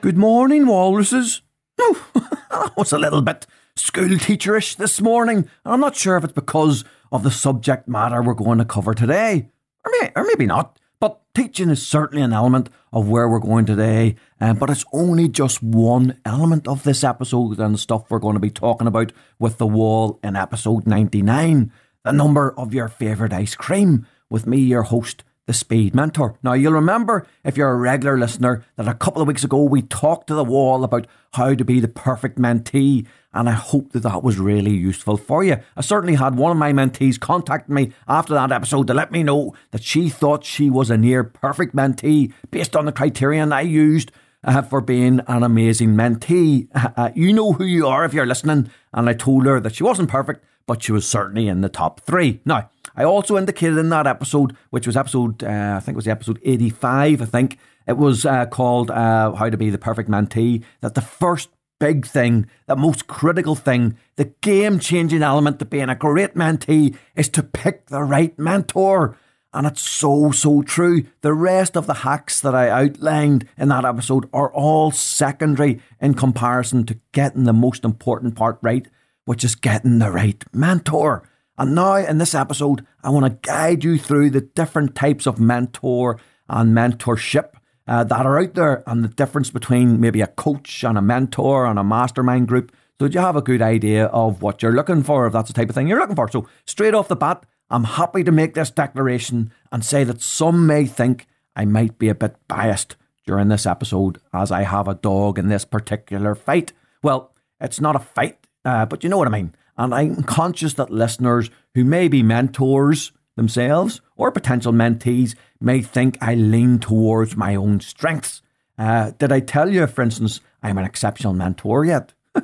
[0.00, 1.42] Good morning, walruses.
[1.78, 2.06] Oh,
[2.50, 6.84] that was a little bit school teacherish this morning, I'm not sure if it's because
[7.12, 9.48] of the subject matter we're going to cover today,
[9.84, 10.78] or, may, or maybe not.
[11.00, 15.28] But teaching is certainly an element of where we're going today, um, but it's only
[15.28, 19.12] just one element of this episode and the stuff we're going to be talking about
[19.38, 21.72] with the wall in episode 99,
[22.04, 26.38] the number of your favourite ice cream, with me, your host, the Speed Mentor.
[26.42, 29.82] Now, you'll remember, if you're a regular listener, that a couple of weeks ago we
[29.82, 34.04] talked to the wall about how to be the perfect mentee, and I hope that
[34.04, 35.56] that was really useful for you.
[35.76, 39.22] I certainly had one of my mentees contact me after that episode to let me
[39.22, 43.62] know that she thought she was a near perfect mentee based on the criterion I
[43.62, 44.12] used.
[44.44, 46.68] Uh, for being an amazing mentee.
[46.96, 49.82] Uh, you know who you are if you're listening, and I told her that she
[49.82, 52.40] wasn't perfect, but she was certainly in the top three.
[52.44, 56.04] Now, I also indicated in that episode, which was episode, uh, I think it was
[56.04, 60.08] the episode 85, I think, it was uh, called uh, How to Be the Perfect
[60.08, 65.64] Mentee, that the first big thing, the most critical thing, the game changing element to
[65.64, 69.16] being a great mentee is to pick the right mentor.
[69.54, 71.04] And it's so, so true.
[71.20, 76.14] The rest of the hacks that I outlined in that episode are all secondary in
[76.14, 78.86] comparison to getting the most important part right,
[79.26, 81.28] which is getting the right mentor.
[81.56, 85.38] And now in this episode, I want to guide you through the different types of
[85.38, 86.18] mentor
[86.48, 87.50] and mentorship
[87.86, 91.64] uh, that are out there and the difference between maybe a coach and a mentor
[91.64, 95.26] and a mastermind group so you have a good idea of what you're looking for,
[95.26, 96.30] if that's the type of thing you're looking for.
[96.30, 100.66] So, straight off the bat, I'm happy to make this declaration and say that some
[100.66, 101.26] may think
[101.56, 105.48] I might be a bit biased during this episode as I have a dog in
[105.48, 106.72] this particular fight.
[107.02, 109.54] Well, it's not a fight, uh, but you know what I mean.
[109.76, 116.18] And I'm conscious that listeners who may be mentors themselves or potential mentees may think
[116.20, 118.42] I lean towards my own strengths.
[118.78, 122.12] Uh, did I tell you, for instance, I'm an exceptional mentor yet?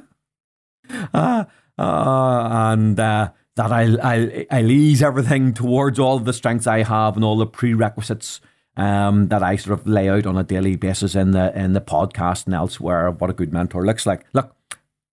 [1.14, 1.44] uh,
[1.78, 2.98] uh, and
[3.56, 7.46] that I'll, I'll, I'll ease everything towards all the strengths I have and all the
[7.46, 8.40] prerequisites
[8.76, 11.80] um, that I sort of lay out on a daily basis in the in the
[11.80, 14.24] podcast and elsewhere of what a good mentor looks like.
[14.32, 14.54] Look,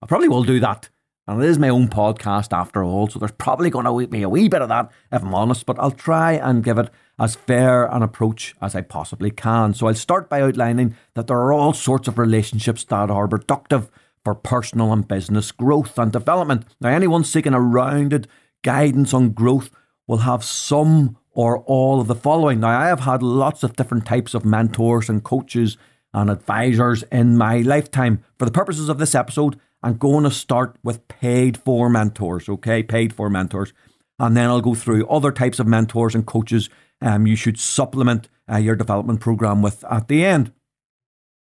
[0.02, 0.90] I probably will do that.
[1.30, 4.30] And it is my own podcast after all, so there's probably going to be a
[4.30, 7.86] wee bit of that, if I'm honest, but I'll try and give it as fair
[7.94, 9.74] an approach as I possibly can.
[9.74, 13.92] So I'll start by outlining that there are all sorts of relationships that are productive
[14.28, 16.66] for personal and business growth and development.
[16.82, 18.28] Now, anyone seeking a rounded
[18.62, 19.70] guidance on growth
[20.06, 22.60] will have some or all of the following.
[22.60, 25.78] Now, I have had lots of different types of mentors and coaches
[26.14, 28.22] and advisors in my lifetime.
[28.38, 32.84] For the purposes of this episode, I'm going to start with paid for mentors, okay?
[32.84, 33.72] Paid for mentors.
[34.20, 36.70] And then I'll go through other types of mentors and coaches
[37.02, 40.52] um, you should supplement uh, your development program with at the end.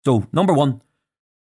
[0.03, 0.83] So, number one,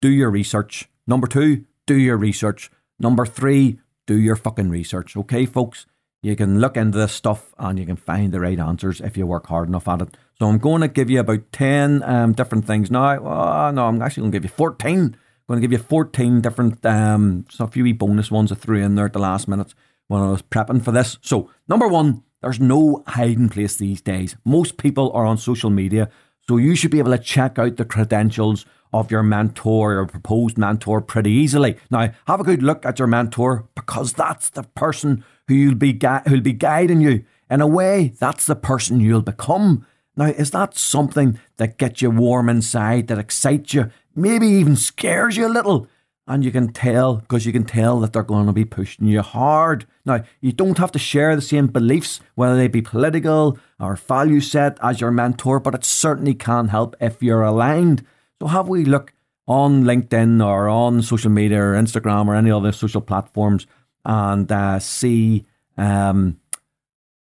[0.01, 0.89] do your research.
[1.07, 2.71] Number two, do your research.
[2.99, 5.17] Number three, do your fucking research.
[5.17, 5.87] Okay, folks?
[6.23, 9.27] You can look into this stuff and you can find the right answers if you
[9.27, 10.17] work hard enough at it.
[10.39, 13.19] So, I'm going to give you about 10 um, different things now.
[13.19, 15.17] Oh, no, I'm actually going to give you 14
[15.47, 18.55] I'm going to give you 14 different, um, so a few wee bonus ones I
[18.55, 19.75] threw in there at the last minute
[20.07, 21.19] when I was prepping for this.
[21.21, 24.37] So, number one, there's no hiding place these days.
[24.47, 26.09] Most people are on social media,
[26.49, 30.57] so you should be able to check out the credentials of your mentor or proposed
[30.57, 31.77] mentor pretty easily.
[31.91, 35.93] Now, have a good look at your mentor because that's the person who you'll be
[35.93, 37.25] gui- who'll be guiding you.
[37.51, 39.85] In a way, that's the person you'll become.
[40.17, 45.37] Now, is that something that gets you warm inside, that excites you, maybe even scares
[45.37, 45.89] you a little?
[46.27, 49.21] And you can tell, because you can tell that they're going to be pushing you
[49.21, 49.87] hard.
[50.07, 54.41] Now, you don't have to share the same beliefs, whether they be political or value
[54.41, 58.07] set as your mentor, but it certainly can help if you're aligned.
[58.41, 59.13] So, have we look
[59.47, 63.67] on LinkedIn or on social media or Instagram or any other social platforms
[64.05, 65.45] and uh, see
[65.77, 66.39] um,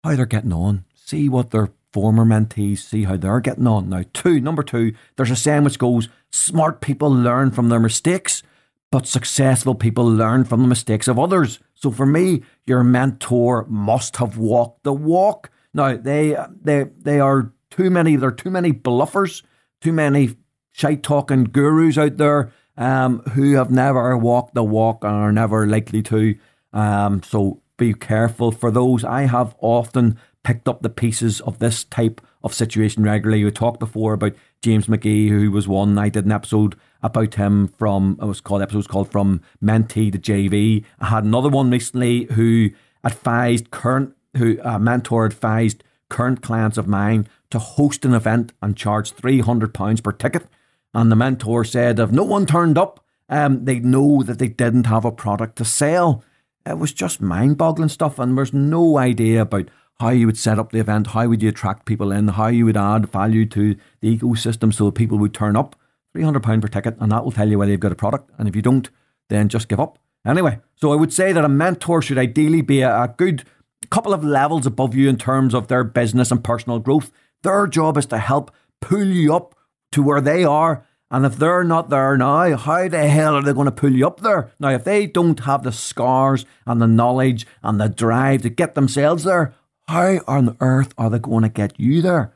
[0.04, 3.90] how they're getting on, see what their former mentees, see how they're getting on.
[3.90, 8.44] Now, two, number two, there's a saying which goes, smart people learn from their mistakes
[8.92, 11.60] but successful people learn from the mistakes of others.
[11.74, 15.50] So for me, your mentor must have walked the walk.
[15.74, 18.18] Now they they they are too many.
[18.18, 19.44] There are too many bluffers,
[19.80, 20.36] too many
[20.72, 25.66] shite talking gurus out there um, who have never walked the walk and are never
[25.66, 26.36] likely to.
[26.74, 29.04] Um, so be careful for those.
[29.04, 33.44] I have often picked up the pieces of this type of situation regularly.
[33.44, 35.98] We talked before about James McGee, who was one.
[35.98, 40.20] I did an episode about him from it was called episodes called from mentee to
[40.20, 40.84] JV.
[41.00, 42.70] I had another one recently who
[43.04, 48.78] advised current who a mentor advised current clients of mine to host an event and
[48.78, 50.48] charge three hundred pounds per ticket.
[50.94, 54.88] And the mentor said if no one turned up, um, they'd know that they didn't
[54.88, 56.24] have a product to sell.
[56.66, 59.70] It was just mind boggling stuff, and there's no idea about
[60.00, 62.66] how you would set up the event, how would you attract people in, how you
[62.66, 65.76] would add value to the ecosystem so people would turn up.
[66.16, 68.32] £300 per ticket, and that will tell you whether you've got a product.
[68.38, 68.90] And if you don't,
[69.30, 69.98] then just give up.
[70.26, 73.44] Anyway, so I would say that a mentor should ideally be a, a good
[73.90, 77.12] couple of levels above you in terms of their business and personal growth.
[77.44, 79.56] Their job is to help pull you up
[79.94, 80.86] to where they are.
[81.10, 84.08] And if they're not there now, how the hell are they going to pull you
[84.08, 84.52] up there?
[84.60, 88.76] Now, if they don't have the scars and the knowledge and the drive to get
[88.76, 89.54] themselves there,
[89.88, 92.34] how on earth are they going to get you there?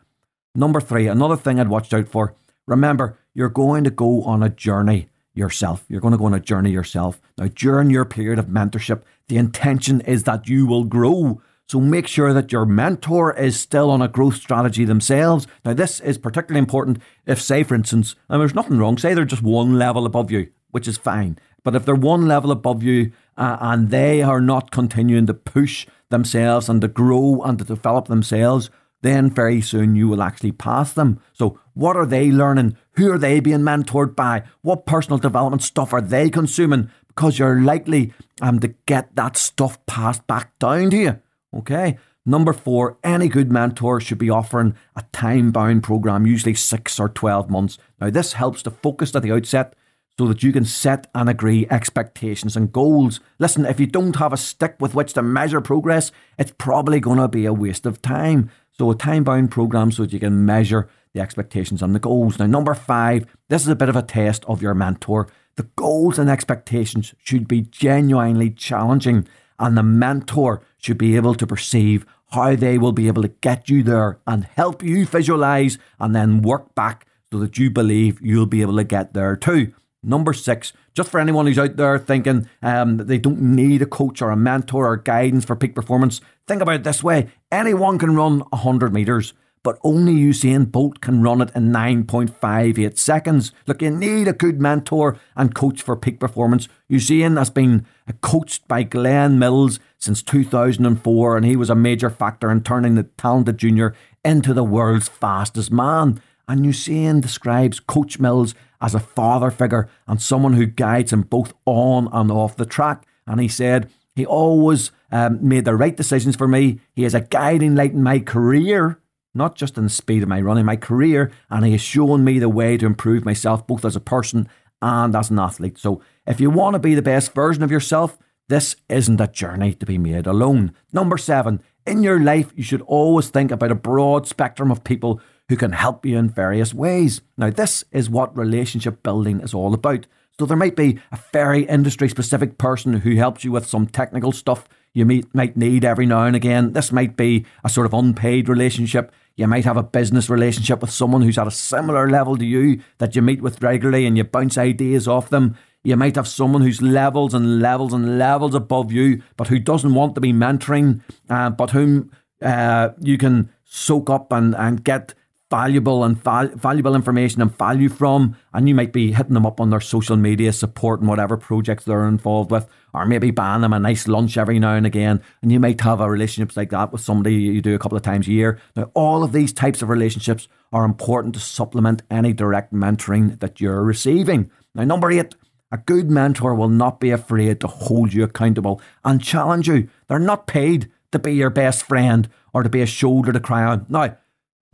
[0.55, 2.35] Number three, another thing I'd watched out for.
[2.67, 5.85] Remember, you're going to go on a journey yourself.
[5.87, 7.21] You're going to go on a journey yourself.
[7.37, 11.41] Now, during your period of mentorship, the intention is that you will grow.
[11.67, 15.47] So make sure that your mentor is still on a growth strategy themselves.
[15.65, 19.25] Now, this is particularly important if, say, for instance, and there's nothing wrong, say they're
[19.25, 21.37] just one level above you, which is fine.
[21.63, 25.87] But if they're one level above you uh, and they are not continuing to push
[26.09, 28.69] themselves and to grow and to develop themselves,
[29.01, 31.19] then very soon you will actually pass them.
[31.33, 32.77] So, what are they learning?
[32.93, 34.43] Who are they being mentored by?
[34.61, 36.89] What personal development stuff are they consuming?
[37.07, 41.19] Because you're likely um, to get that stuff passed back down to you.
[41.55, 41.97] Okay.
[42.25, 47.09] Number four, any good mentor should be offering a time bound program, usually six or
[47.09, 47.77] 12 months.
[48.01, 49.75] Now, this helps to focus at the outset
[50.17, 53.19] so that you can set and agree expectations and goals.
[53.37, 57.19] Listen, if you don't have a stick with which to measure progress, it's probably going
[57.19, 58.49] to be a waste of time.
[58.71, 62.37] So, a time bound program so that you can measure the expectations and the goals.
[62.37, 65.27] Now, number five, this is a bit of a test of your mentor.
[65.55, 69.27] The goals and expectations should be genuinely challenging,
[69.57, 73.69] and the mentor should be able to perceive how they will be able to get
[73.69, 78.45] you there and help you visualize and then work back so that you believe you'll
[78.45, 79.73] be able to get there too.
[80.03, 84.21] Number six, just for anyone who's out there thinking um, they don't need a coach
[84.21, 88.15] or a mentor or guidance for peak performance, think about it this way anyone can
[88.15, 89.33] run 100 metres,
[89.65, 93.51] but only Usain Bolt can run it in 9.58 seconds.
[93.65, 96.67] Look, you need a good mentor and coach for peak performance.
[96.87, 97.87] Usain has been
[98.21, 103.05] coached by Glen Mills since 2004, and he was a major factor in turning the
[103.17, 106.21] talented junior into the world's fastest man.
[106.47, 111.55] And Usain describes Coach Mills as a father figure and someone who guides him both
[111.65, 113.07] on and off the track.
[113.25, 116.81] And he said, he always um, made the right decisions for me.
[116.93, 118.99] He is a guiding light in my career,
[119.35, 121.31] not just in the speed of my running, my career.
[121.49, 124.47] And he has shown me the way to improve myself, both as a person
[124.81, 125.77] and as an athlete.
[125.77, 128.17] So if you want to be the best version of yourself,
[128.47, 130.73] this isn't a journey to be made alone.
[130.93, 135.19] Number seven, in your life, you should always think about a broad spectrum of people
[135.49, 137.21] who can help you in various ways.
[137.37, 140.07] Now, this is what relationship building is all about.
[140.39, 144.31] So, there might be a very industry specific person who helps you with some technical
[144.31, 146.71] stuff you might need every now and again.
[146.71, 149.11] This might be a sort of unpaid relationship.
[149.35, 152.81] You might have a business relationship with someone who's at a similar level to you
[152.99, 155.57] that you meet with regularly and you bounce ideas off them.
[155.83, 159.93] You might have someone who's levels and levels and levels above you, but who doesn't
[159.93, 162.11] want to be mentoring, uh, but whom
[162.41, 165.13] uh, you can soak up and, and get
[165.49, 169.59] valuable and val- valuable information and value from, and you might be hitting them up
[169.59, 173.73] on their social media support and whatever projects they're involved with, or maybe buying them
[173.73, 175.21] a nice lunch every now and again.
[175.41, 178.03] And you might have a relationships like that with somebody you do a couple of
[178.03, 178.59] times a year.
[178.75, 183.61] Now, all of these types of relationships are important to supplement any direct mentoring that
[183.61, 184.49] you're receiving.
[184.73, 185.35] Now, number eight.
[185.71, 189.89] A good mentor will not be afraid to hold you accountable and challenge you.
[190.07, 193.63] They're not paid to be your best friend or to be a shoulder to cry
[193.63, 193.85] on.
[193.89, 194.15] Now,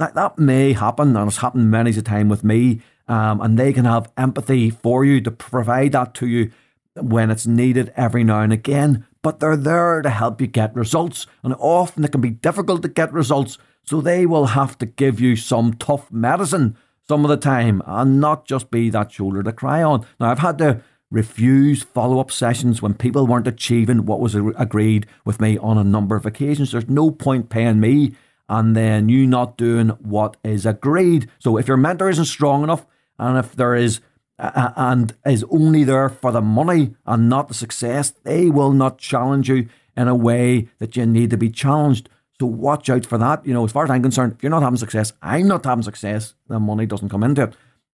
[0.01, 2.81] that, that may happen, and it's happened many a time with me.
[3.07, 6.51] Um, and they can have empathy for you to provide that to you
[6.95, 9.05] when it's needed every now and again.
[9.21, 12.87] But they're there to help you get results, and often it can be difficult to
[12.87, 13.57] get results.
[13.83, 16.77] So they will have to give you some tough medicine
[17.07, 20.05] some of the time, and not just be that shoulder to cry on.
[20.19, 25.05] Now I've had to refuse follow up sessions when people weren't achieving what was agreed
[25.25, 26.71] with me on a number of occasions.
[26.71, 28.13] There's no point paying me
[28.51, 31.29] and then you not doing what is agreed.
[31.39, 32.85] So if your mentor isn't strong enough,
[33.17, 34.01] and if there is
[34.37, 38.97] uh, and is only there for the money and not the success, they will not
[38.97, 42.09] challenge you in a way that you need to be challenged.
[42.41, 43.45] So watch out for that.
[43.45, 45.83] You know, as far as I'm concerned, if you're not having success, I'm not having
[45.83, 47.53] success, the money doesn't come into it.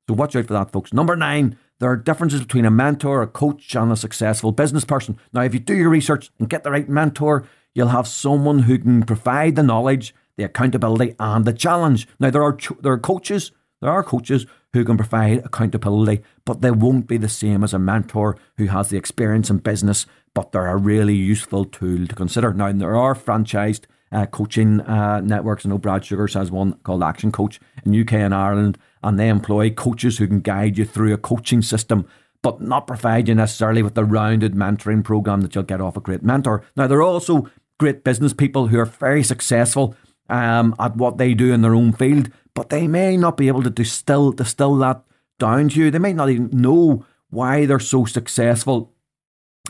[0.09, 0.95] So watch out for that, folks.
[0.95, 5.19] Number nine, there are differences between a mentor, a coach, and a successful business person.
[5.35, 8.79] Now, if you do your research and get the right mentor, you'll have someone who
[8.79, 12.09] can provide the knowledge, the accountability, and the challenge.
[12.21, 16.71] Now, there are there are coaches, there are coaches who can provide accountability, but they
[16.71, 20.07] won't be the same as a mentor who has the experience in business.
[20.35, 22.53] But they're a really useful tool to consider.
[22.53, 25.65] Now, there are franchised uh, coaching uh, networks.
[25.65, 29.29] I know Brad Sugars has one called Action Coach in UK and Ireland, and they
[29.29, 32.07] employ coaches who can guide you through a coaching system,
[32.43, 36.01] but not provide you necessarily with the rounded mentoring program that you'll get off a
[36.01, 36.65] great mentor.
[36.77, 39.97] Now, there are also great business people who are very successful
[40.29, 43.63] um, at what they do in their own field, but they may not be able
[43.63, 45.03] to distill distill that
[45.39, 45.91] down to you.
[45.91, 48.93] They may not even know why they're so successful,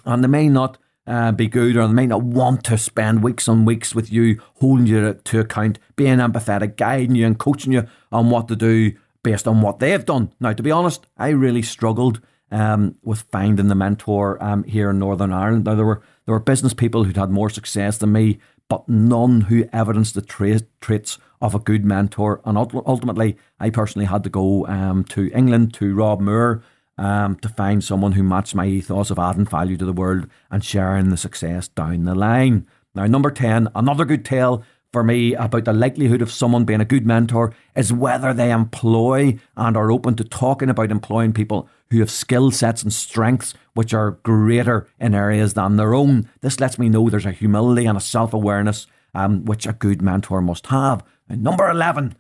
[0.05, 3.49] and they may not uh, be good, or they may not want to spend weeks
[3.49, 7.87] and weeks with you, holding you to account, being empathetic, guiding you, and coaching you
[8.11, 10.33] on what to do based on what they've done.
[10.39, 12.21] Now, to be honest, I really struggled
[12.51, 15.65] um, with finding the mentor um, here in Northern Ireland.
[15.65, 19.43] Now, there were there were business people who'd had more success than me, but none
[19.43, 22.41] who evidenced the tra- traits of a good mentor.
[22.45, 26.63] And ultimately, I personally had to go um, to England to Rob Moore
[26.99, 30.65] um, to find someone who matched my ethos of adding value to the world and
[30.65, 32.67] sharing the success down the line.
[32.95, 34.65] Now, number 10, another good tale
[34.97, 39.39] for me about the likelihood of someone being a good mentor is whether they employ
[39.55, 43.93] and are open to talking about employing people who have skill sets and strengths which
[43.93, 46.27] are greater in areas than their own.
[46.41, 50.01] This lets me know there's a humility and a self awareness um, which a good
[50.01, 51.05] mentor must have.
[51.29, 52.17] And number 11,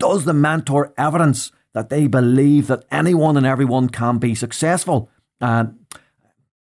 [0.00, 5.08] does the mentor evidence that they believe that anyone and everyone can be successful.
[5.40, 5.78] And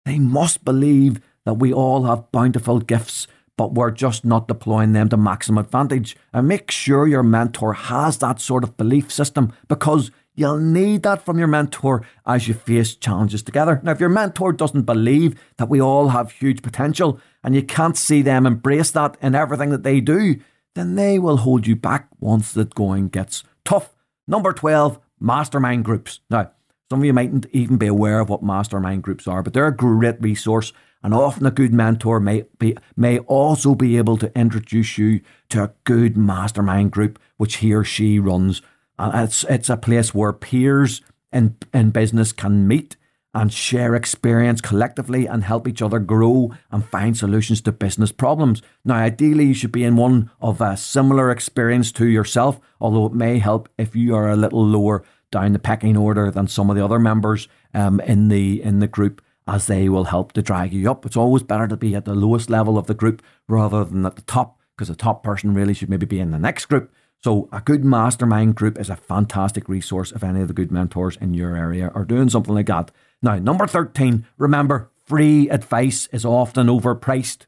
[0.05, 3.27] they must believe that we all have bountiful gifts,
[3.59, 6.15] but we're just not deploying them to maximum advantage.
[6.31, 11.25] And make sure your mentor has that sort of belief system because you'll need that
[11.25, 13.81] from your mentor as you face challenges together.
[13.83, 17.97] Now, if your mentor doesn't believe that we all have huge potential and you can't
[17.97, 20.37] see them embrace that in everything that they do,
[20.73, 23.93] then they will hold you back once the going gets tough.
[24.25, 26.21] Number 12, mastermind groups.
[26.29, 26.53] Now,
[26.89, 29.75] some of you mightn't even be aware of what mastermind groups are, but they're a
[29.75, 34.97] great resource and often a good mentor may be may also be able to introduce
[34.97, 38.61] you to a good mastermind group which he or she runs.
[38.97, 42.97] And it's it's a place where peers in in business can meet
[43.33, 48.63] and share experience collectively and help each other grow and find solutions to business problems.
[48.83, 53.13] Now, ideally, you should be in one of a similar experience to yourself, although it
[53.13, 56.75] may help if you are a little lower down the pecking order than some of
[56.75, 60.73] the other members um, in the in the group, as they will help to drag
[60.73, 61.05] you up.
[61.05, 64.15] It's always better to be at the lowest level of the group rather than at
[64.15, 66.91] the top, because the top person really should maybe be in the next group.
[67.21, 71.17] So, a good mastermind group is a fantastic resource if any of the good mentors
[71.17, 72.91] in your area are doing something like that.
[73.21, 77.45] Now, number 13, remember, free advice is often overpriced.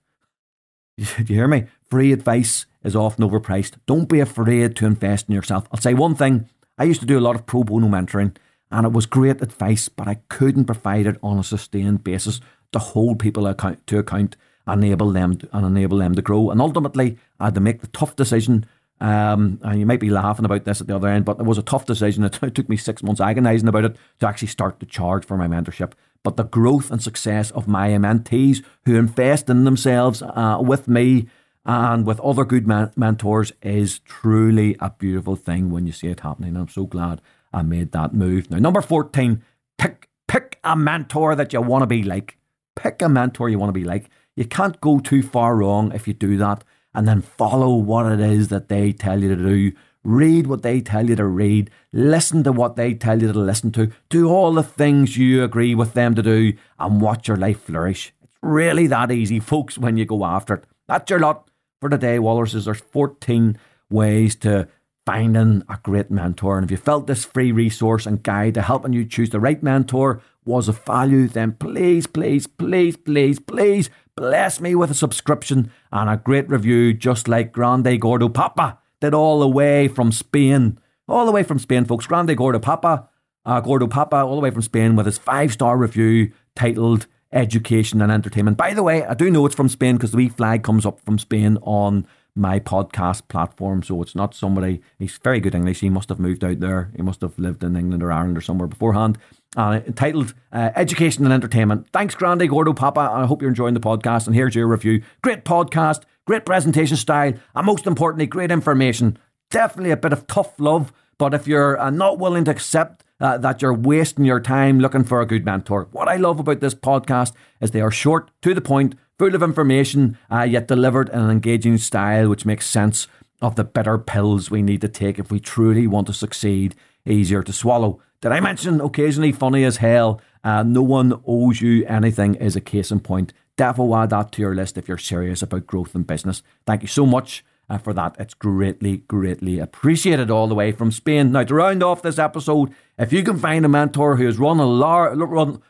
[0.98, 1.68] Do you hear me?
[1.90, 3.76] Free advice is often overpriced.
[3.86, 5.70] Don't be afraid to invest in yourself.
[5.72, 6.50] I'll say one thing
[6.82, 8.36] I used to do a lot of pro bono mentoring,
[8.72, 12.80] and it was great advice, but I couldn't provide it on a sustained basis to
[12.80, 14.36] hold people account, to account,
[14.68, 16.50] enable them to, and enable them to grow.
[16.50, 18.66] And ultimately, I had to make the tough decision
[19.00, 21.58] um, and you might be laughing about this at the other end, but it was
[21.58, 22.24] a tough decision.
[22.44, 25.48] It, took me six months agonising about it to actually start to charge for my
[25.48, 25.94] mentorship.
[26.24, 31.28] But the growth and success of my mentees who invest in themselves uh, with me
[31.66, 36.22] and with other good man- mentors is truly a beautiful thing when you see it
[36.22, 36.58] happening.
[36.58, 37.22] I'm so glad
[37.54, 38.50] I made that move.
[38.50, 39.44] Now, number 14,
[39.78, 42.38] pick, pick a mentor that you want to be like.
[42.76, 44.10] Pick a mentor you want to be like.
[44.36, 46.64] You can't go too far wrong if you do that
[46.94, 49.72] and then follow what it is that they tell you to do.
[50.04, 51.70] Read what they tell you to read.
[51.94, 53.92] Listen to what they tell you to listen to.
[54.10, 58.14] Do all the things you agree with them to do and watch your life flourish.
[58.24, 60.64] It's really that easy, folks, when you go after it.
[60.88, 61.51] That's your lot
[61.82, 62.66] for today, Walruses.
[62.66, 63.58] There's 14
[63.90, 64.68] ways to
[65.06, 66.58] finding a great mentor.
[66.58, 69.62] And if you felt this free resource and guide to helping you choose the right
[69.62, 75.72] mentor was of value, then please, please, please, please, please bless me with a subscription
[75.92, 80.78] and a great review, just like Grande Gordo Papa did all the way from Spain.
[81.08, 82.06] All the way from Spain, folks.
[82.06, 83.10] Grande Gordo Papa,
[83.44, 88.02] uh, Gordo Papa, all the way from Spain with his five star review titled Education
[88.02, 88.58] and Entertainment.
[88.58, 91.00] By the way, I do know it's from Spain because the wee flag comes up
[91.02, 93.84] from Spain on my podcast platform.
[93.84, 95.82] So it's not somebody, he's very good English.
[95.82, 96.92] He must have moved out there.
[96.96, 99.18] He must have lived in England or Ireland or somewhere beforehand.
[99.56, 101.88] Uh, entitled uh, Education and Entertainment.
[101.92, 103.02] Thanks, Grande Gordo Papa.
[103.02, 104.28] I hope you're enjoying the podcast.
[104.28, 105.04] And here's your review.
[105.22, 109.18] Great podcast, great presentation style, and most importantly, great information.
[109.50, 110.94] Definitely a bit of tough love.
[111.18, 115.04] But if you're uh, not willing to accept uh, that you're wasting your time looking
[115.04, 115.88] for a good mentor.
[115.92, 119.44] What I love about this podcast is they are short, to the point, full of
[119.44, 123.08] information, uh, yet delivered in an engaging style which makes sense
[123.42, 126.76] of the bitter pills we need to take if we truly want to succeed,
[127.06, 128.02] easier to swallow.
[128.22, 130.22] Did I mention occasionally funny as hell?
[130.44, 133.34] Uh, no one owes you anything is a case in point.
[133.58, 136.42] Definitely add that to your list if you're serious about growth in business.
[136.66, 138.16] Thank you so much uh, for that.
[138.20, 141.32] It's greatly, greatly appreciated all the way from Spain.
[141.32, 144.60] Now, to round off this episode, if you can find a mentor who has run
[144.60, 145.18] a large,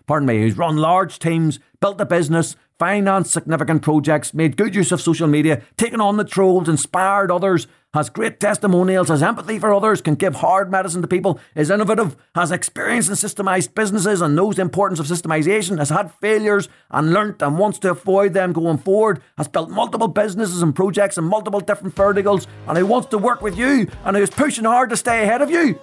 [0.08, 4.92] pardon me, who's run large teams, built a business, financed significant projects, made good use
[4.92, 9.74] of social media, taken on the trolls, inspired others, has great testimonials, has empathy for
[9.74, 14.36] others, can give hard medicine to people, is innovative, has experience in systemized businesses and
[14.36, 18.54] knows the importance of systemization, has had failures and learnt and wants to avoid them
[18.54, 23.10] going forward, has built multiple businesses and projects in multiple different verticals, and who wants
[23.10, 25.78] to work with you and who's pushing hard to stay ahead of you,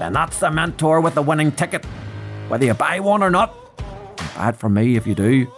[0.00, 1.84] then that's the mentor with the winning ticket.
[2.48, 3.54] Whether you buy one or not,
[4.34, 5.52] bad for me if you do.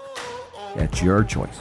[0.74, 1.58] It's your choice.